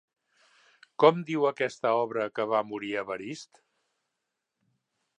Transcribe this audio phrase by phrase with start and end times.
[1.03, 3.65] Com diu aquesta obra que va morir Evarist?